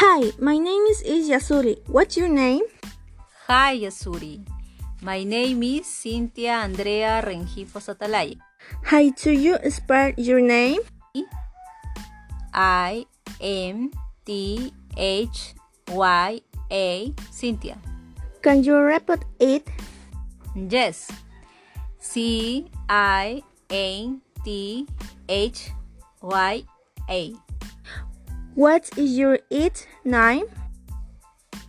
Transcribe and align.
Hi, 0.00 0.32
my 0.40 0.56
name 0.56 0.80
is, 0.88 1.04
is 1.04 1.28
Yasuri. 1.28 1.76
What's 1.84 2.16
your 2.16 2.32
name? 2.32 2.64
Hi, 3.44 3.76
Yasuri. 3.76 4.40
My 5.04 5.24
name 5.28 5.60
is 5.60 5.84
Cynthia 5.84 6.64
Andrea 6.64 7.20
Rengifo 7.20 7.84
Satalaya. 7.84 8.40
Hi, 8.88 9.12
do 9.12 9.28
you 9.28 9.60
spell 9.68 10.16
your 10.16 10.40
name? 10.40 10.80
I 12.56 13.04
M 13.44 13.92
T 14.24 14.72
H 14.96 15.52
Y 15.92 16.40
A 16.72 17.12
Cynthia. 17.28 17.76
Can 18.40 18.64
you 18.64 18.80
repeat 18.80 19.20
it? 19.36 19.68
Yes. 20.56 21.12
C 22.00 22.64
I 22.88 23.44
N 23.68 24.24
T 24.48 24.88
H 25.28 25.76
Y 26.24 26.64
A. 27.04 27.49
What 28.60 28.92
is 28.98 29.16
your 29.16 29.38
it 29.48 29.88
name? 30.04 30.44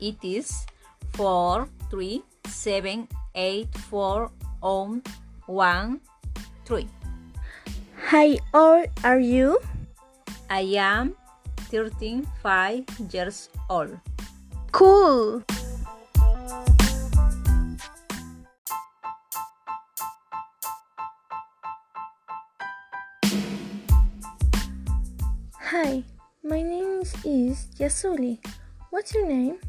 It 0.02 0.20
is 0.22 0.68
four 1.16 1.70
three 1.90 2.22
seven 2.52 3.08
eight 3.34 3.72
four 3.88 4.30
um 4.62 5.02
one 5.48 6.02
three. 6.66 6.92
How 7.96 8.36
old 8.54 8.92
are 9.06 9.24
you? 9.24 9.64
I 10.50 10.68
am 10.76 11.16
thirteen 11.72 12.28
five 12.44 12.84
years 13.08 13.48
old. 13.70 13.96
Cool. 14.74 15.48
Hi, 25.72 26.04
my 26.44 26.62
name 26.62 27.02
is 27.24 27.68
Yasuli. 27.78 28.40
What's 28.90 29.14
your 29.14 29.28
name? 29.28 29.60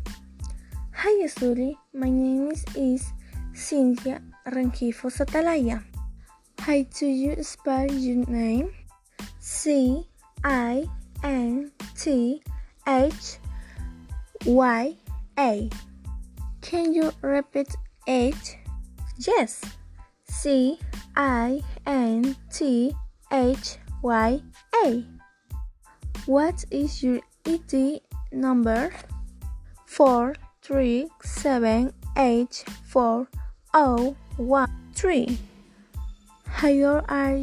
Hi 0.95 1.11
Yasuli, 1.21 1.77
my 1.93 2.09
name 2.09 2.51
is, 2.75 3.13
Cynthia 3.53 4.23
Rengifo 4.49 5.13
Satalaya. 5.13 5.85
How 6.59 6.83
do 6.97 7.07
you 7.07 7.37
spell 7.43 7.93
your 7.93 8.25
name? 8.27 8.73
C 9.39 10.09
I 10.45 10.89
N 11.23 11.71
T 11.95 12.43
H 12.89 13.37
Y 14.47 14.97
A. 15.39 15.71
Can 16.63 16.95
you 16.95 17.13
repeat 17.21 17.69
it? 18.07 18.57
Yes. 19.19 19.61
C 20.25 20.79
I 21.17 21.61
N 21.85 22.35
T 22.51 22.97
H 23.31 23.77
Y 24.01 24.41
A. 24.87 25.22
What 26.27 26.65
is 26.71 27.03
your 27.03 27.21
ID 27.45 28.01
number? 28.31 28.95
4 29.87 30.35
3 30.63 31.09
7 31.21 31.93
8 32.17 32.65
4 32.87 33.27
0 33.75 34.17
1 34.37 34.71
3. 34.95 35.39
How 36.47 36.69
old 36.69 37.03
are 37.09 37.41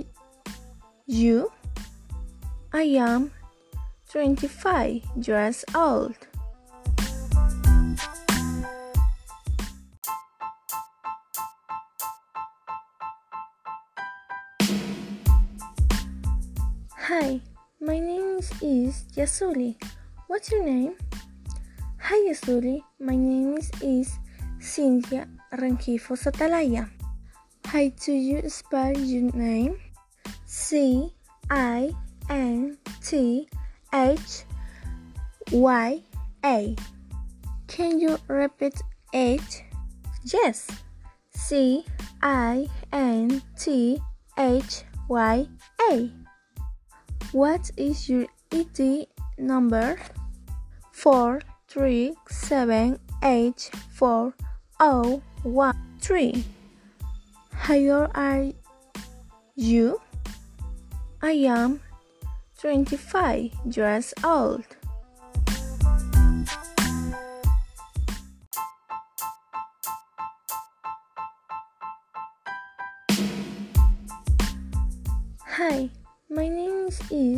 you? 1.05 1.51
I 2.71 2.83
am 2.83 3.31
25 4.09 5.01
years 5.27 5.65
old. 5.75 6.28
Is 18.89 19.05
Yasuli. 19.15 19.77
What's 20.25 20.49
your 20.49 20.65
name? 20.65 20.97
Hi 22.01 22.17
Yasuli, 22.25 22.81
my 22.99 23.15
name 23.15 23.53
is, 23.53 23.69
is 23.85 24.17
Cynthia 24.59 25.29
Rengifo 25.53 26.17
Satalaya. 26.17 26.89
How 27.65 27.85
do 27.85 28.13
you 28.13 28.41
spell 28.49 28.97
your 28.97 29.29
name? 29.33 29.77
C 30.45 31.13
I 31.51 31.93
N 32.29 32.79
T 33.05 33.47
H 33.93 34.45
Y 35.51 36.01
A. 36.43 36.75
Can 37.67 37.99
you 37.99 38.17
repeat 38.27 38.81
it? 39.13 39.63
Yes. 40.25 40.65
C 41.29 41.85
I 42.23 42.65
N 42.91 43.41
T 43.53 44.01
H 44.35 44.81
Y 45.07 45.45
A. 45.91 46.09
What 47.31 47.69
is 47.77 48.09
your 48.09 48.25
ID 48.51 49.07
number? 49.37 49.97
Four 50.91 51.41
three 51.67 52.13
seven 52.29 52.99
eight 53.23 53.69
four 53.93 54.33
oh 54.79 55.21
one 55.43 55.77
three. 55.99 56.43
How 57.53 57.75
old 57.75 58.09
are 58.15 58.51
you? 59.55 60.01
I 61.21 61.31
am 61.31 61.81
twenty 62.59 62.97
five 62.97 63.51
years 63.65 64.13
old. 64.23 64.65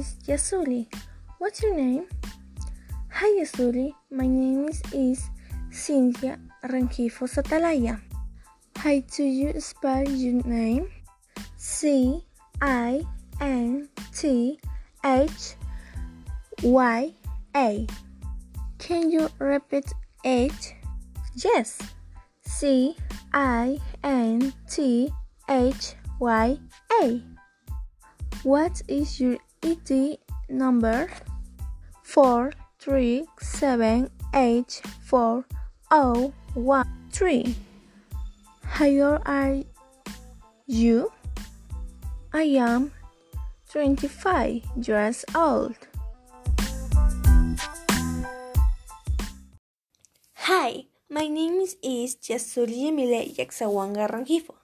Is 0.01 0.15
Yasuli. 0.25 0.89
What's 1.37 1.61
your 1.61 1.75
name? 1.75 2.09
Hi 3.13 3.29
Yasuli, 3.37 3.93
my 4.09 4.25
name 4.25 4.65
is, 4.65 4.81
is 4.93 5.29
Cynthia 5.69 6.39
Rengifo 6.65 7.29
Satalaya. 7.29 8.01
How 8.77 8.97
do 8.97 9.23
you 9.23 9.53
spell 9.61 10.01
your 10.09 10.41
name? 10.41 10.89
C 11.57 12.25
I 12.61 13.05
N 13.39 13.89
T 14.15 14.57
H 15.05 15.53
Y 16.63 17.13
A. 17.55 17.87
Can 18.79 19.11
you 19.11 19.29
repeat 19.37 19.85
it? 20.23 20.73
Yes. 21.35 21.77
C 22.41 22.97
I 23.33 23.77
N 24.03 24.51
T 24.67 25.13
H 25.47 25.93
Y 26.19 26.57
A. 27.03 27.21
What 28.41 28.81
is 28.87 29.21
your 29.21 29.37
ED 29.63 30.17
number 30.49 31.07
four 32.01 32.51
three 32.79 33.25
seven 33.39 34.09
eight 34.33 34.81
four 35.05 35.45
o 35.91 36.33
one 36.55 36.87
three. 37.11 37.55
How 38.63 39.21
are 39.25 39.61
you? 40.65 41.11
I 42.33 42.43
am 42.57 42.91
25 43.69 44.63
years 44.81 45.25
old. 45.35 45.75
Hi, 50.49 50.85
my 51.07 51.27
name 51.27 51.61
is 51.83 52.15
Yasuri 52.17 52.87
Emile 52.87 53.29
Yaxawanga 53.37 54.09
Rangifo. 54.09 54.55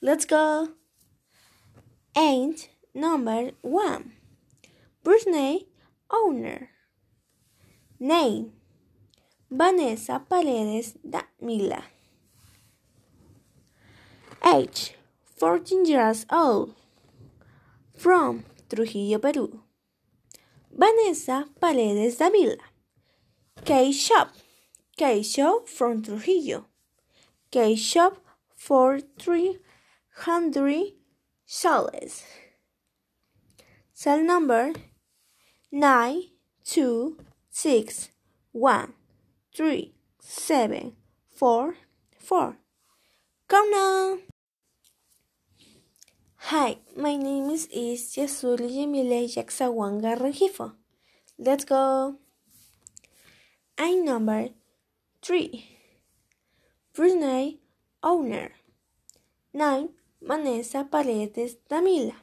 Let's 0.00 0.24
go! 0.24 0.68
And 2.16 2.56
number 2.94 3.50
one. 3.60 4.21
Birthday 5.04 5.66
owner. 6.10 6.70
Name 7.98 8.52
Vanessa 9.50 10.22
Paredes 10.28 10.94
Damila. 11.04 11.82
Age 14.46 14.94
14 15.36 15.86
years 15.86 16.24
old. 16.30 16.74
From 17.96 18.44
Trujillo, 18.68 19.18
Peru. 19.18 19.60
Vanessa 20.70 21.46
Paredes 21.60 22.16
Davila. 22.18 22.56
K 23.64 23.90
Shop. 23.90 24.30
K 24.96 25.22
Shop 25.22 25.68
from 25.68 26.02
Trujillo. 26.02 26.66
K 27.50 27.74
Shop 27.74 28.18
for 28.54 29.00
300 29.18 30.92
soles. 31.44 32.22
Cell 33.92 34.22
number 34.22 34.72
nine 35.74 36.24
two 36.62 37.16
six 37.50 38.10
one 38.52 38.92
three 39.56 39.94
seven 40.20 40.92
four 41.34 41.76
four. 42.18 42.58
Come 43.48 43.70
now. 43.70 44.18
Hi, 46.36 46.76
my 46.96 47.16
name 47.16 47.48
is, 47.50 47.68
is 47.72 48.02
Yasuli 48.16 48.68
Yemile 48.68 49.24
Yaxawanga 49.34 50.18
Rengifo. 50.20 50.72
Let's 51.38 51.64
go. 51.64 52.16
I'm 53.78 54.04
number 54.04 54.48
three. 55.22 55.78
Brunei 56.94 57.56
owner. 58.02 58.50
Nine 59.54 59.88
Vanessa 60.20 60.84
Paredes 60.84 61.56
Damila. 61.70 62.14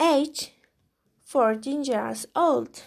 Age 0.00 0.52
14 1.32 1.84
years 1.84 2.26
old, 2.36 2.82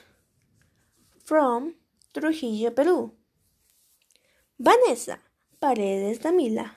from 1.24 1.74
Trujillo, 2.14 2.70
Peru. 2.70 3.12
Vanessa 4.60 5.18
Paredes 5.60 6.20
Damila, 6.20 6.70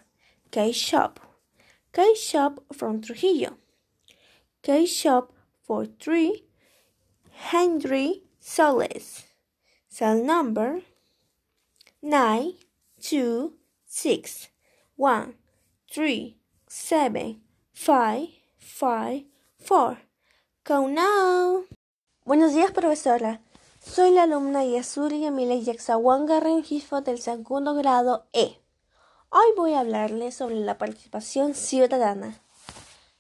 K 0.51 0.73
Shop, 0.73 1.21
K 1.93 2.15
Shop 2.15 2.65
from 2.73 3.03
Trujillo, 3.03 3.59
K 4.63 4.87
Shop 4.87 5.31
for 5.63 5.85
3 5.85 6.43
Henry 7.33 8.23
Solis, 8.41 9.25
cell 9.91 10.25
number 10.25 10.81
9 12.01 12.53
2 13.03 13.53
6 13.85 14.49
1 14.97 15.35
3 15.93 16.37
7 16.67 17.41
5 17.75 18.29
5 18.59 19.23
4. 19.59 20.08
Buenos 22.27 22.53
días, 22.53 22.73
profesora. 22.73 23.41
Soy 23.81 24.11
la 24.11 24.25
alumna 24.25 24.67
Yasuri 24.67 25.21
Yamile 25.21 25.63
Yaxawanga 25.63 26.41
Rengifo 26.41 27.01
del 27.01 27.21
segundo 27.23 27.75
grado 27.75 28.27
E. 28.35 28.61
Hoy 29.31 29.47
voy 29.57 29.73
a 29.73 29.81
hablarles 29.81 30.35
sobre 30.35 30.57
la 30.57 30.77
participación 30.77 31.55
ciudadana. 31.55 32.39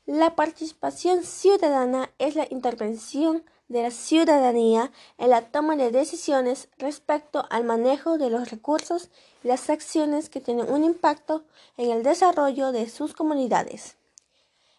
La 0.04 0.36
participación 0.36 1.24
ciudadana 1.24 2.10
es 2.18 2.36
la 2.36 2.46
intervención 2.50 3.42
de 3.68 3.84
la 3.84 3.92
ciudadanía 3.92 4.92
en 5.16 5.30
la 5.30 5.40
toma 5.40 5.74
de 5.76 5.90
decisiones 5.90 6.68
respecto 6.76 7.46
al 7.48 7.64
manejo 7.64 8.18
de 8.18 8.28
los 8.28 8.50
recursos 8.50 9.08
y 9.42 9.48
las 9.48 9.70
acciones 9.70 10.28
que 10.28 10.42
tienen 10.42 10.70
un 10.70 10.84
impacto 10.84 11.44
en 11.78 11.92
el 11.92 12.02
desarrollo 12.02 12.72
de 12.72 12.90
sus 12.90 13.14
comunidades. 13.14 13.96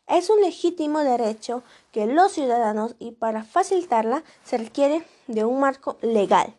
Es 0.10 0.32
un 0.32 0.42
legítimo 0.42 1.02
derecho 1.02 1.62
que 1.92 2.08
los 2.08 2.32
ciudadanos 2.32 2.96
y 2.98 3.12
para 3.12 3.44
facilitarla 3.44 4.24
se 4.44 4.58
requiere 4.58 5.06
de 5.28 5.46
un 5.46 5.60
marco 5.60 5.98
legal 6.02 6.58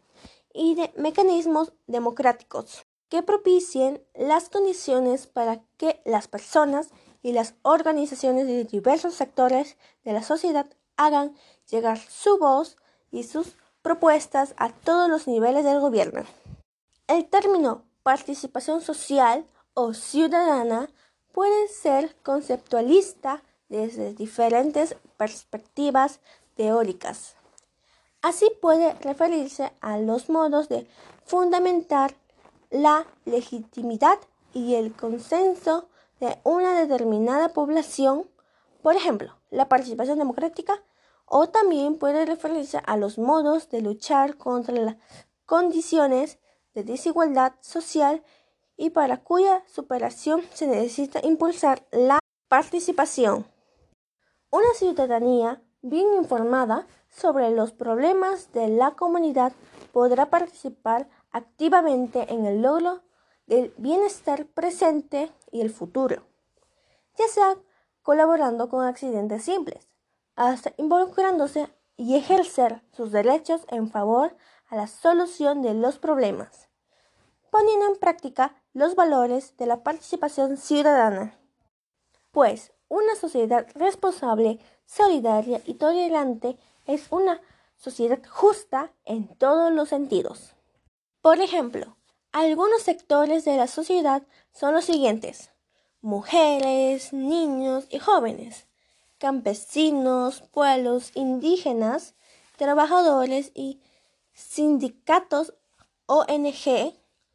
y 0.54 0.76
de 0.76 0.92
mecanismos 0.96 1.72
democráticos 1.88 2.86
que 3.08 3.24
propicien 3.24 4.00
las 4.14 4.50
condiciones 4.50 5.26
para 5.26 5.64
que 5.78 6.00
las 6.04 6.28
personas 6.28 6.90
y 7.22 7.32
las 7.32 7.54
organizaciones 7.62 8.46
de 8.46 8.64
diversos 8.64 9.14
sectores 9.14 9.76
de 10.04 10.12
la 10.12 10.22
sociedad 10.22 10.66
hagan 10.96 11.34
llegar 11.68 11.98
su 11.98 12.38
voz 12.38 12.76
y 13.10 13.24
sus 13.24 13.56
propuestas 13.82 14.54
a 14.58 14.70
todos 14.70 15.10
los 15.10 15.26
niveles 15.26 15.64
del 15.64 15.80
gobierno. 15.80 16.22
El 17.08 17.28
término 17.28 17.82
participación 18.04 18.80
social 18.80 19.44
o 19.74 19.92
ciudadana 19.92 20.88
puede 21.32 21.68
ser 21.68 22.16
conceptualista 22.22 23.42
desde 23.68 24.14
diferentes 24.14 24.96
perspectivas 25.16 26.20
teóricas. 26.56 27.36
Así 28.22 28.50
puede 28.60 28.94
referirse 28.94 29.72
a 29.80 29.98
los 29.98 30.28
modos 30.28 30.68
de 30.68 30.86
fundamentar 31.24 32.14
la 32.70 33.06
legitimidad 33.24 34.18
y 34.52 34.74
el 34.74 34.92
consenso 34.92 35.88
de 36.20 36.38
una 36.44 36.78
determinada 36.78 37.50
población, 37.50 38.28
por 38.82 38.94
ejemplo, 38.94 39.36
la 39.50 39.68
participación 39.68 40.18
democrática, 40.18 40.82
o 41.24 41.48
también 41.48 41.96
puede 41.96 42.26
referirse 42.26 42.82
a 42.84 42.96
los 42.96 43.16
modos 43.16 43.70
de 43.70 43.80
luchar 43.80 44.36
contra 44.36 44.74
las 44.74 44.96
condiciones 45.46 46.38
de 46.74 46.84
desigualdad 46.84 47.54
social 47.60 48.22
y 48.80 48.88
para 48.88 49.18
cuya 49.18 49.62
superación 49.66 50.40
se 50.54 50.66
necesita 50.66 51.20
impulsar 51.22 51.86
la 51.92 52.18
participación. 52.48 53.44
Una 54.50 54.72
ciudadanía 54.74 55.62
bien 55.82 56.14
informada 56.14 56.86
sobre 57.10 57.50
los 57.50 57.72
problemas 57.72 58.54
de 58.54 58.68
la 58.68 58.92
comunidad 58.92 59.52
podrá 59.92 60.30
participar 60.30 61.10
activamente 61.30 62.32
en 62.32 62.46
el 62.46 62.62
logro 62.62 63.02
del 63.46 63.74
bienestar 63.76 64.46
presente 64.46 65.30
y 65.52 65.60
el 65.60 65.68
futuro, 65.68 66.22
ya 67.18 67.28
sea 67.28 67.56
colaborando 68.00 68.70
con 68.70 68.86
accidentes 68.86 69.44
simples, 69.44 69.90
hasta 70.36 70.72
involucrándose 70.78 71.68
y 71.98 72.16
ejercer 72.16 72.80
sus 72.92 73.12
derechos 73.12 73.60
en 73.68 73.90
favor 73.90 74.34
a 74.68 74.76
la 74.76 74.86
solución 74.86 75.60
de 75.60 75.74
los 75.74 75.98
problemas, 75.98 76.70
poniendo 77.50 77.84
en 77.86 77.96
práctica 77.96 78.54
los 78.72 78.94
valores 78.94 79.56
de 79.56 79.66
la 79.66 79.82
participación 79.82 80.56
ciudadana. 80.56 81.38
Pues 82.30 82.72
una 82.88 83.14
sociedad 83.16 83.66
responsable, 83.74 84.58
solidaria 84.86 85.60
y 85.64 85.74
tolerante 85.74 86.56
es 86.86 87.06
una 87.10 87.40
sociedad 87.76 88.20
justa 88.28 88.92
en 89.04 89.28
todos 89.36 89.72
los 89.72 89.88
sentidos. 89.88 90.54
Por 91.22 91.40
ejemplo, 91.40 91.96
algunos 92.32 92.82
sectores 92.82 93.44
de 93.44 93.56
la 93.56 93.66
sociedad 93.66 94.22
son 94.52 94.74
los 94.74 94.84
siguientes. 94.84 95.50
Mujeres, 96.00 97.12
niños 97.12 97.86
y 97.90 97.98
jóvenes, 97.98 98.66
campesinos, 99.18 100.42
pueblos 100.50 101.10
indígenas, 101.14 102.14
trabajadores 102.56 103.50
y 103.54 103.80
sindicatos 104.32 105.54
ONG, 106.06 106.94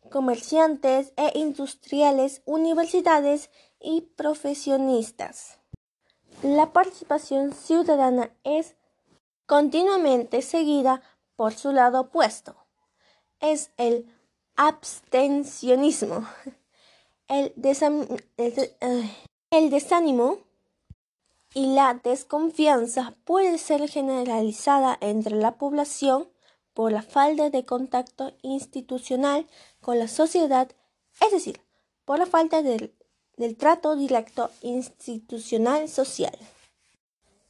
comerciantes 0.09 1.13
e 1.17 1.37
industriales, 1.37 2.41
universidades 2.45 3.49
y 3.79 4.01
profesionistas. 4.15 5.59
La 6.41 6.73
participación 6.73 7.53
ciudadana 7.53 8.31
es 8.43 8.75
continuamente 9.45 10.41
seguida 10.41 11.01
por 11.35 11.53
su 11.53 11.71
lado 11.71 12.01
opuesto. 12.01 12.55
Es 13.39 13.71
el 13.77 14.07
abstencionismo, 14.55 16.27
el, 17.27 17.53
desánimo 19.69 20.37
y 21.53 21.73
la 21.73 21.99
desconfianza 22.03 23.15
puede 23.23 23.57
ser 23.57 23.89
generalizada 23.89 24.97
entre 25.01 25.35
la 25.35 25.57
población 25.57 26.29
por 26.75 26.91
la 26.91 27.01
falta 27.01 27.49
de 27.49 27.65
contacto 27.65 28.33
institucional 28.43 29.47
con 29.81 29.97
la 29.97 30.07
sociedad, 30.07 30.69
es 31.21 31.31
decir, 31.31 31.61
por 32.03 32.19
la 32.19 32.27
falta 32.27 32.61
del, 32.61 32.93
del 33.37 33.55
trato 33.55 33.95
directo 33.95 34.51
institucional 34.61 35.89
social. 35.89 36.37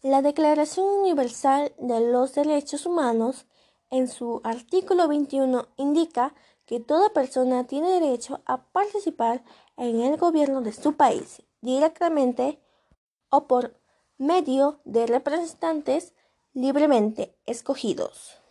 La 0.04 0.22
Declaración 0.22 0.85
Universal 0.85 1.73
de 1.80 1.99
los 2.11 2.35
Derechos 2.35 2.85
Humanos, 2.85 3.47
en 3.90 4.07
su 4.07 4.42
artículo 4.44 5.07
21, 5.07 5.68
indica 5.78 6.35
que 6.68 6.80
toda 6.80 7.09
persona 7.09 7.66
tiene 7.66 7.99
derecho 7.99 8.42
a 8.45 8.64
participar 8.64 9.44
en 9.76 10.02
el 10.02 10.18
gobierno 10.18 10.61
de 10.61 10.71
su 10.71 10.94
país, 10.94 11.42
directamente 11.61 12.59
o 13.30 13.47
por 13.47 13.76
medio 14.19 14.80
de 14.85 15.07
representantes 15.07 16.14
libremente 16.54 17.35
escogidos. 17.47 18.44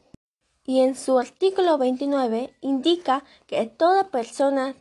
Y 0.67 0.81
en 0.81 0.97
su 0.97 1.19
artículo 1.19 1.77
29 1.79 2.55
indica 2.61 3.25
que 3.47 3.67
toda 3.67 4.09
persona 4.09 4.75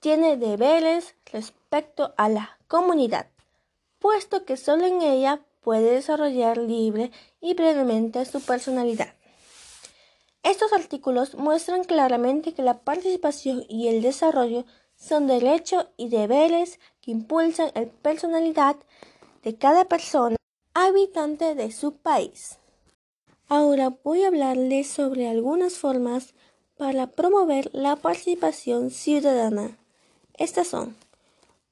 tiene 0.00 0.36
deberes 0.36 1.14
respecto 1.32 2.12
a 2.16 2.28
la 2.28 2.58
comunidad, 2.68 3.26
puesto 3.98 4.44
que 4.44 4.56
solo 4.56 4.84
en 4.84 5.00
ella 5.00 5.40
puede 5.62 5.92
desarrollar 5.92 6.58
libre 6.58 7.10
y 7.40 7.54
plenamente 7.54 8.24
su 8.26 8.42
personalidad. 8.42 9.14
Estos 10.42 10.74
artículos 10.74 11.34
muestran 11.36 11.84
claramente 11.84 12.52
que 12.52 12.62
la 12.62 12.80
participación 12.80 13.64
y 13.66 13.88
el 13.88 14.02
desarrollo 14.02 14.66
son 14.94 15.26
derechos 15.26 15.86
y 15.96 16.10
deberes 16.10 16.78
que 17.00 17.12
impulsan 17.12 17.72
la 17.74 17.86
personalidad 17.86 18.76
de 19.42 19.56
cada 19.56 19.86
persona 19.86 20.36
habitante 20.74 21.54
de 21.54 21.72
su 21.72 21.96
país. 21.96 22.58
Ahora 23.48 23.94
voy 24.02 24.24
a 24.24 24.28
hablarles 24.28 24.88
sobre 24.88 25.28
algunas 25.28 25.74
formas 25.74 26.34
para 26.76 27.08
promover 27.08 27.70
la 27.72 27.96
participación 27.96 28.90
ciudadana. 28.90 29.78
Estas 30.38 30.68
son 30.68 30.96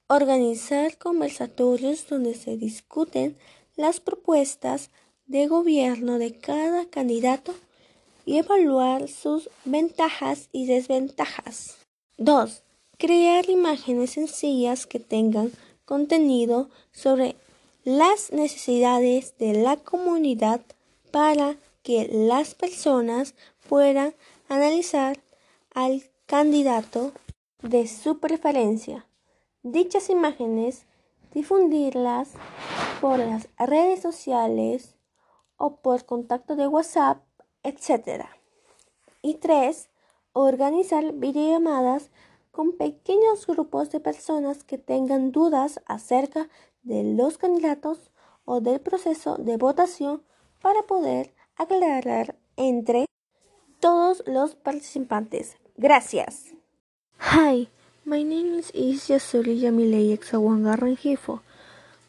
organizar 0.07 0.99
conversatorios 0.99 2.07
donde 2.09 2.35
se 2.35 2.57
discuten 2.57 3.37
las 3.77 4.01
propuestas 4.01 4.91
de 5.27 5.47
gobierno 5.47 6.19
de 6.19 6.39
cada 6.39 6.85
candidato 6.85 7.55
y 8.27 8.37
evaluar 8.37 9.09
sus 9.09 9.49
ventajas 9.65 10.49
y 10.53 10.67
desventajas. 10.67 11.79
2. 12.19 12.63
Crear 12.99 13.49
imágenes 13.49 14.11
sencillas 14.11 14.87
que 14.87 15.01
tengan 15.01 15.51
contenido 15.87 16.69
sobre 16.93 17.35
las 17.85 18.31
necesidades 18.31 19.37
de 19.39 19.55
la 19.55 19.77
comunidad 19.77 20.61
para 21.13 21.57
que 21.85 22.09
las 22.11 22.57
personas 22.57 23.35
puedan 23.69 24.15
analizar 24.49 25.23
al 25.75 26.03
candidato 26.27 27.13
de 27.63 27.87
su 27.87 28.19
preferencia. 28.19 29.07
Dichas 29.63 30.11
imágenes 30.11 30.87
difundirlas 31.33 32.31
por 33.01 33.19
las 33.19 33.49
redes 33.59 34.01
sociales 34.01 34.97
o 35.57 35.77
por 35.77 36.05
contacto 36.05 36.57
de 36.57 36.67
WhatsApp, 36.67 37.23
etc. 37.63 38.27
Y 39.23 39.35
tres, 39.35 39.89
organizar 40.33 41.13
videollamadas 41.13 42.11
con 42.51 42.77
pequeños 42.77 43.47
grupos 43.47 43.91
de 43.91 44.01
personas 44.01 44.65
que 44.65 44.79
tengan 44.79 45.33
dudas 45.33 45.81
acerca 45.87 46.49
de 46.83 47.05
los 47.05 47.39
candidatos 47.39 48.11
o 48.45 48.61
del 48.61 48.81
proceso 48.81 49.37
de 49.37 49.57
votación 49.57 50.23
para 50.63 50.83
poder 50.85 51.33
aclarar 51.57 52.37
entre 52.57 53.07
todos 53.81 54.23
los 54.27 54.55
participantes. 54.55 55.57
Gracias. 55.77 56.55
Hi, 57.19 57.69
my 58.05 58.23
name 58.23 58.59
is 58.59 58.71
Isya 58.73 59.21
Surya 59.21 59.71
Milei 59.71 60.17
Exawanga 60.17 60.79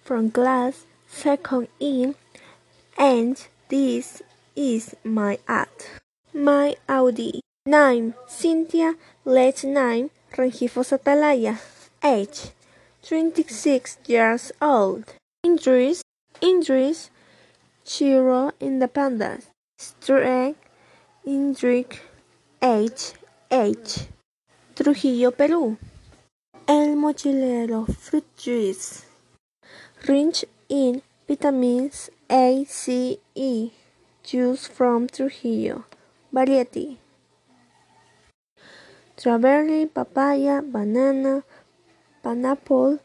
from 0.03 0.31
class 0.31 0.85
second 1.07 1.67
E 1.79 2.13
and 2.97 3.37
this 3.69 4.21
is 4.55 4.95
my 5.03 5.39
ad. 5.47 5.69
My 6.33 6.75
Audi. 6.87 7.41
Name 7.65 8.13
Cynthia 8.27 8.95
Let 9.23 9.63
Name 9.63 10.09
Rengifo 10.35 10.83
Satalaya. 10.83 11.57
Age 12.03 12.51
26 13.07 13.97
years 14.07 14.51
old. 14.61 15.05
Injuries 15.43 16.01
Injuries 16.41 17.09
Chiro 17.85 18.51
Independence. 18.59 19.49
Strength 19.77 20.59
Indric 21.27 21.99
H. 22.61 23.13
H. 23.51 24.07
Trujillo, 24.75 25.31
Perú. 25.31 25.77
El 26.67 26.95
mochilero 26.95 27.85
Fruit 27.85 28.25
Juice. 28.37 29.05
Rich 30.07 30.45
in 30.69 31.01
vitamins 31.27 32.09
A, 32.29 32.63
C, 32.65 33.19
E. 33.35 33.71
Juice 34.23 34.67
from 34.67 35.07
Trujillo. 35.07 35.85
Variety. 36.31 36.97
Strawberry, 39.17 39.85
papaya, 39.85 40.61
banana, 40.61 41.43
pineapple 42.23 42.99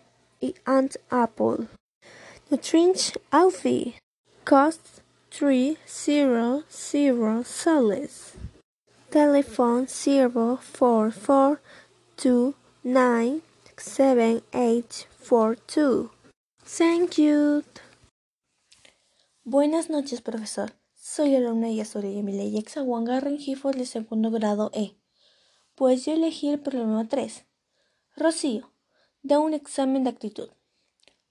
and 0.66 0.97
apple. 1.11 1.66
Nutrient 2.50 3.16
Alfie. 3.32 3.97
Cost 4.48 5.02
three 5.30 5.76
zero 5.86 6.62
zero 6.72 7.42
soles. 7.42 8.32
Telephone 9.10 9.86
zero 9.86 10.56
four 10.56 11.10
four 11.10 11.60
two 12.16 12.54
nine 12.82 13.42
seven 13.76 14.40
eight 14.54 15.06
four 15.20 15.54
two. 15.54 16.12
Thank 16.64 17.18
you. 17.18 17.62
Buenas 19.44 19.90
noches, 19.90 20.22
profesor. 20.22 20.70
Soy 20.94 21.34
alumna 21.36 21.68
Yasuri 21.68 22.16
Yamile 22.16 22.50
Yexahuanga 22.50 23.20
Rengifo 23.20 23.72
de 23.72 23.84
segundo 23.84 24.30
grado 24.30 24.70
E. 24.72 24.96
Pues 25.74 26.06
yo 26.06 26.14
elegí 26.14 26.48
el 26.48 26.60
problema 26.60 27.06
3. 27.06 27.44
Rocío, 28.16 28.72
da 29.22 29.40
un 29.40 29.52
examen 29.52 30.04
de 30.04 30.10
actitud. 30.10 30.48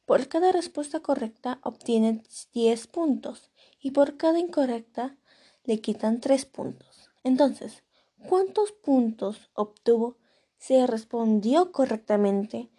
Por 0.07 0.29
cada 0.29 0.53
respuesta 0.53 1.01
correcta 1.01 1.59
obtiene 1.63 2.23
10 2.53 2.87
puntos 2.87 3.51
y 3.81 3.91
por 3.91 4.15
cada 4.15 4.39
incorrecta 4.39 5.17
le 5.65 5.81
quitan 5.81 6.21
3 6.21 6.45
puntos. 6.45 7.09
Entonces, 7.25 7.83
¿cuántos 8.29 8.71
puntos 8.71 9.51
obtuvo 9.53 10.15
si 10.57 10.83
respondió 10.85 11.73
correctamente 11.73 12.69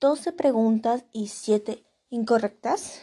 12 0.00 0.32
preguntas 0.32 1.04
y 1.12 1.26
7 1.26 1.84
incorrectas? 2.08 3.02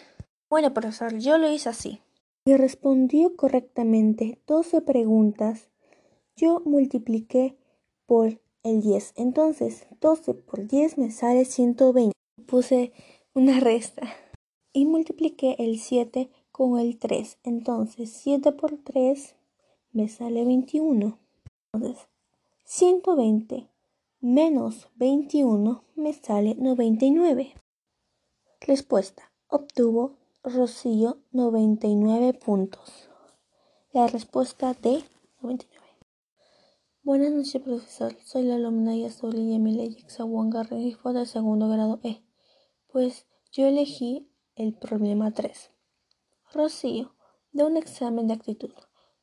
Bueno, 0.50 0.74
profesor, 0.74 1.20
yo 1.20 1.38
lo 1.38 1.48
hice 1.48 1.70
así. 1.70 2.02
Si 2.46 2.58
respondió 2.58 3.36
correctamente 3.36 4.42
12 4.48 4.82
preguntas, 4.82 5.70
yo 6.36 6.64
multipliqué 6.66 7.56
por 8.08 8.42
el 8.64 8.82
10. 8.82 9.14
Entonces, 9.16 9.86
12 10.02 10.34
por 10.34 10.66
10 10.66 10.98
me 10.98 11.12
sale 11.12 11.46
120. 11.46 12.14
Puse 12.48 12.94
una 13.34 13.60
resta 13.60 14.08
y 14.74 14.86
multipliqué 14.86 15.56
el 15.60 15.80
7 15.80 16.30
con 16.52 16.80
el 16.80 16.98
3. 16.98 17.38
Entonces, 17.44 18.12
7 18.12 18.52
por 18.52 18.78
3 18.78 19.36
me 19.92 20.08
sale 20.08 20.46
21. 20.46 21.18
Entonces, 21.74 22.08
120 22.66 23.70
menos 24.20 24.90
21 24.96 25.84
me 25.96 26.14
sale 26.14 26.56
99. 26.56 27.54
Respuesta. 28.62 29.32
Obtuvo 29.48 30.18
Rocío 30.44 31.20
99 31.32 32.34
puntos. 32.34 33.10
La 33.94 34.08
respuesta 34.08 34.74
de 34.74 35.04
99. 35.42 35.80
Buenas 37.04 37.32
noches, 37.32 37.62
profesor. 37.62 38.16
Soy 38.24 38.44
la 38.44 38.56
alumna 38.56 38.96
Yasoli 38.96 39.50
Yemile 39.50 39.90
Yexawanga 39.90 40.64
Regifo 40.64 41.14
del 41.14 41.26
segundo 41.26 41.70
grado 41.70 42.00
E. 42.04 42.22
Pues 42.92 43.28
yo 43.52 43.68
elegí 43.68 44.28
el 44.56 44.74
problema 44.74 45.32
3. 45.32 45.70
Rocío, 46.52 47.14
de 47.52 47.64
un 47.64 47.78
examen 47.78 48.28
de 48.28 48.34
actitud. 48.34 48.74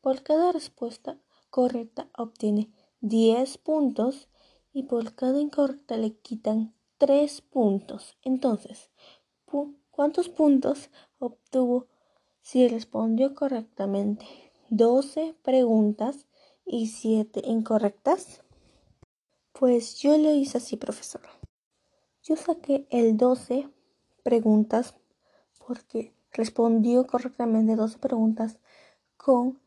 Por 0.01 0.23
cada 0.23 0.53
respuesta 0.53 1.19
correcta 1.51 2.09
obtiene 2.17 2.71
10 3.01 3.59
puntos 3.59 4.29
y 4.73 4.85
por 4.85 5.17
cada 5.17 5.41
incorrecta 5.41 5.97
le 5.97 6.17
quitan 6.17 6.77
3 6.99 7.41
puntos. 7.41 8.17
Entonces, 8.23 8.91
¿cuántos 9.91 10.29
puntos 10.29 10.91
obtuvo 11.19 11.89
si 12.43 12.69
respondió 12.69 13.35
correctamente? 13.35 14.27
12 14.71 15.35
preguntas 15.43 16.29
y 16.65 16.87
7 16.87 17.43
incorrectas. 17.45 18.45
Pues 19.53 19.99
yo 19.99 20.17
lo 20.19 20.33
hice 20.33 20.59
así, 20.59 20.77
profesor. 20.77 21.23
Yo 22.29 22.35
saqué 22.35 22.89
el 22.91 23.17
12 23.17 23.69
preguntas 24.25 24.97
porque 25.65 26.13
respondió 26.33 27.07
correctamente 27.07 27.77
12 27.77 27.99
preguntas 27.99 28.59
con 29.17 29.61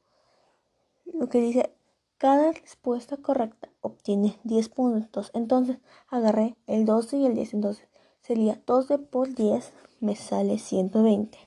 lo 1.05 1.29
que 1.29 1.39
dice 1.39 1.73
cada 2.17 2.51
respuesta 2.51 3.15
correcta 3.15 3.69
obtiene 3.79 4.37
10 4.43 4.67
puntos. 4.67 5.31
Entonces 5.33 5.77
agarré 6.09 6.57
el 6.67 6.83
12 6.83 7.19
y 7.19 7.25
el 7.27 7.35
10. 7.35 7.53
Entonces 7.53 7.87
sería 8.19 8.61
12 8.65 8.97
por 8.97 9.33
10 9.33 9.71
me 10.01 10.17
sale 10.17 10.59
120. 10.59 11.37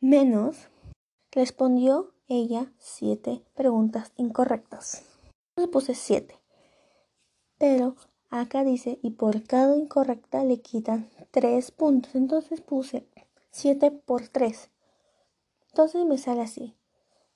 Menos 0.00 0.70
respondió 1.30 2.14
ella 2.26 2.72
7 2.78 3.44
preguntas 3.54 4.10
incorrectas. 4.16 5.04
Entonces 5.50 5.72
puse 5.72 5.94
7. 5.94 6.36
Pero 7.58 7.94
acá 8.40 8.64
dice 8.64 8.98
y 9.02 9.10
por 9.10 9.44
cada 9.44 9.76
incorrecta 9.76 10.42
le 10.44 10.60
quitan 10.60 11.08
3 11.30 11.70
puntos. 11.70 12.14
Entonces 12.14 12.60
puse 12.60 13.06
7 13.50 13.90
por 13.90 14.28
3. 14.28 14.70
Entonces 15.68 16.04
me 16.04 16.18
sale 16.18 16.42
así. 16.42 16.74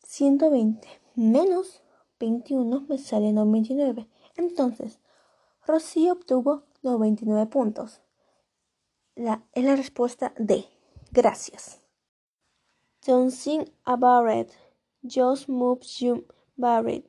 120 0.06 0.88
menos 1.14 1.82
21 2.18 2.86
me 2.88 2.98
sale 2.98 3.32
99. 3.32 4.08
Entonces, 4.36 4.98
Rocío 5.66 6.12
obtuvo 6.12 6.62
99 6.82 7.46
puntos. 7.46 8.00
La, 9.14 9.44
es 9.52 9.64
la 9.64 9.76
respuesta 9.76 10.32
D. 10.38 10.66
Gracias. 11.12 11.80
Don't 13.06 13.30
sing 13.30 13.70
about 13.84 14.28
it. 14.30 14.50
Just 15.02 15.48
move 15.48 15.80
you 16.00 16.26
about 16.58 17.04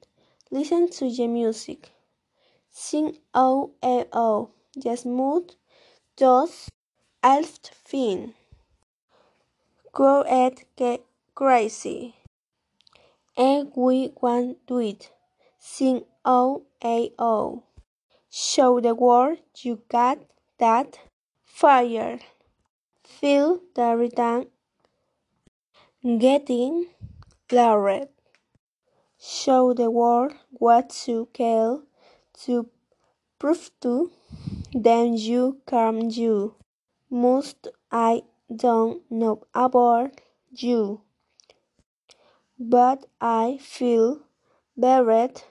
Listen 0.49 0.89
to 0.89 1.09
the 1.09 1.27
music. 1.27 1.96
Sing 2.79 3.17
oh, 3.33 3.71
eh, 3.81 4.03
oh. 4.13 4.51
Just 4.77 5.03
move. 5.03 5.49
Just 6.15 6.69
elf 7.23 7.57
fin. 7.73 8.35
Go 9.91 10.21
and 10.21 10.63
get 10.75 11.01
crazy. 11.33 12.17
And 13.35 13.71
we 13.75 14.11
want 14.21 14.63
do 14.67 14.77
it. 14.77 15.09
Sing 15.57 16.03
O 16.23 16.65
A 16.83 17.09
O. 17.17 17.63
Show 18.29 18.79
the 18.79 18.93
world 18.93 19.39
you 19.57 19.81
got 19.89 20.19
that 20.59 20.99
fire. 21.43 22.19
Feel 23.03 23.59
the 23.73 23.97
rhythm 23.97 24.45
getting 26.19 26.85
louder. 27.51 28.05
Show 29.19 29.73
the 29.73 29.89
world 29.89 30.33
what 30.51 31.07
you 31.07 31.27
care 31.33 31.79
to 32.45 32.69
prove 33.39 33.71
to 33.81 34.11
then 34.73 35.15
you 35.17 35.61
come 35.67 36.09
you. 36.09 36.55
Most 37.09 37.67
I 37.91 38.23
don't 38.55 39.03
know 39.11 39.43
about 39.53 40.21
you, 40.51 41.01
but 42.59 43.05
I 43.19 43.57
feel 43.61 44.21
buried 44.75 45.41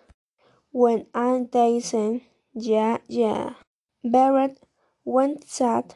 when 0.72 1.06
I'm 1.14 1.46
dancing. 1.46 2.22
Yeah, 2.54 2.98
yeah. 3.08 3.54
Buried 4.04 4.58
when 5.04 5.42
sad. 5.46 5.94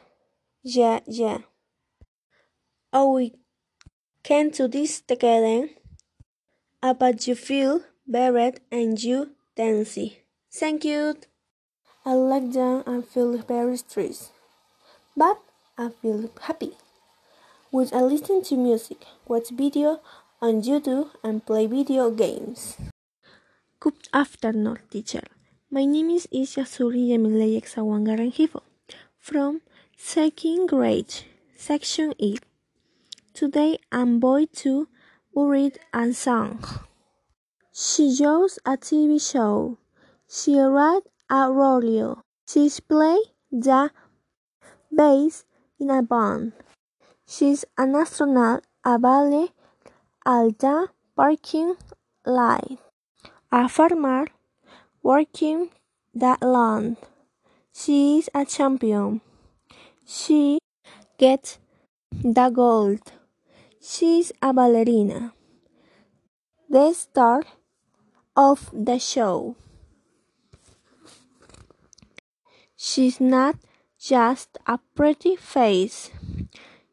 Yeah, 0.63 1.01
yeah. 1.07 1.39
Oh, 2.93 3.15
we 3.15 3.33
can 4.23 4.49
do 4.49 4.67
this 4.67 5.01
together. 5.01 5.69
Uh, 6.83 6.93
but 6.93 7.25
you 7.27 7.33
feel 7.33 7.81
buried 8.05 8.59
and 8.71 9.01
you 9.01 9.35
dancing. 9.55 10.11
Thank 10.53 10.83
you. 10.83 11.15
I 12.05 12.11
like 12.11 12.51
them 12.51 12.83
and 12.85 13.07
feel 13.07 13.37
very 13.37 13.77
stressed, 13.77 14.31
but 15.15 15.39
I 15.77 15.89
feel 15.89 16.29
happy. 16.41 16.75
When 17.69 17.87
I 17.93 18.01
listen 18.01 18.43
to 18.43 18.57
music, 18.57 19.05
watch 19.25 19.47
video 19.49 20.01
on 20.41 20.61
YouTube, 20.61 21.11
and 21.23 21.45
play 21.45 21.67
video 21.67 22.11
games. 22.11 22.75
Good 23.79 24.09
afternoon, 24.13 24.79
teacher. 24.89 25.23
My 25.71 25.85
name 25.85 26.09
is 26.09 26.27
Isyasuri 26.33 27.15
Yemileye 27.15 27.63
Xawanga 27.63 28.19
Rengifo 28.19 28.61
from 29.17 29.61
second 29.95 30.67
grade, 30.67 31.13
section 31.55 32.13
8. 32.19 32.43
Today 33.33 33.77
I'm 33.89 34.19
going 34.19 34.49
to 34.67 34.89
read 35.33 35.79
a 35.93 36.11
song. 36.11 36.59
She 37.71 38.13
shows 38.13 38.59
a 38.65 38.75
TV 38.75 39.15
show. 39.15 39.77
She 40.33 40.57
read 40.57 41.03
a 41.29 41.51
rodeo. 41.51 42.21
She 42.47 42.71
plays 42.87 43.25
the 43.51 43.91
bass 44.89 45.43
in 45.77 45.89
a 45.89 46.01
band. 46.01 46.53
She's 47.27 47.65
an 47.77 47.95
astronaut, 47.95 48.63
a 48.85 48.97
ballet, 48.97 49.49
at 50.25 50.57
the 50.59 50.87
parking 51.17 51.75
lot. 52.25 52.63
A 53.51 53.67
farmer 53.67 54.27
working 55.03 55.71
the 56.13 56.37
land. 56.41 56.95
She 57.73 58.19
is 58.19 58.29
a 58.33 58.45
champion. 58.45 59.19
She 60.05 60.59
gets 61.17 61.59
the 62.23 62.49
gold. 62.49 63.11
She's 63.81 64.31
a 64.41 64.53
ballerina. 64.53 65.33
The 66.69 66.93
star 66.93 67.43
of 68.37 68.69
the 68.71 68.97
show. 68.97 69.57
She's 72.83 73.21
not 73.21 73.57
just 73.99 74.57
a 74.65 74.79
pretty 74.95 75.35
face. 75.35 76.09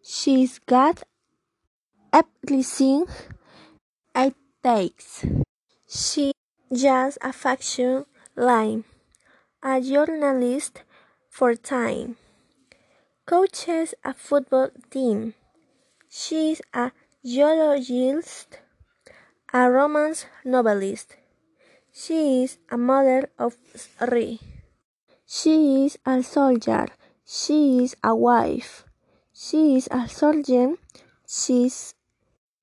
She's 0.05 0.59
got 0.59 1.03
everything 2.13 3.07
it 4.15 4.35
takes. 4.63 5.25
She's 5.89 6.35
just 6.71 7.17
a 7.23 7.33
fashion 7.33 8.05
line, 8.37 8.85
a 9.63 9.81
journalist 9.81 10.83
for 11.31 11.55
Time, 11.55 12.19
coaches 13.25 13.95
a 14.05 14.13
football 14.13 14.69
team. 14.91 15.33
She's 16.11 16.61
a 16.75 16.93
geologist, 17.25 18.61
a 19.55 19.71
romance 19.71 20.27
novelist. 20.45 21.17
She 21.91 22.45
is 22.45 22.59
a 22.71 22.77
mother 22.77 23.31
of 23.39 23.57
three. 23.75 24.58
She 25.31 25.85
is 25.85 25.99
a 26.07 26.23
soldier. 26.23 26.87
She 27.27 27.85
is 27.85 27.95
a 28.03 28.17
wife. 28.17 28.87
She 29.35 29.77
is 29.77 29.87
a 29.91 30.09
soldier. 30.09 30.77
She's 31.29 31.95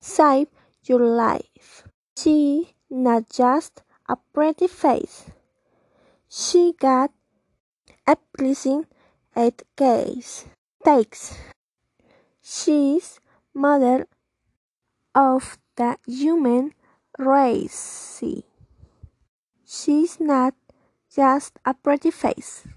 saved 0.00 0.50
your 0.82 0.98
life. 0.98 1.86
She 2.18 2.74
not 2.90 3.30
just 3.30 3.84
a 4.08 4.16
pretty 4.34 4.66
face. 4.66 5.30
She 6.28 6.74
got 6.76 7.12
everything 8.04 8.86
it 9.36 9.62
case 9.76 10.46
takes. 10.84 11.38
She's 12.42 13.20
mother 13.54 14.08
of 15.14 15.56
the 15.76 15.98
human 16.04 16.74
race. 17.16 18.20
She's 19.64 20.18
not 20.18 20.54
just 21.16 21.58
a 21.64 21.72
pretty 21.72 22.10
face. 22.10 22.68